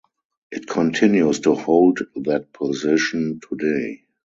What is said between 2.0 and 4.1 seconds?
that position today.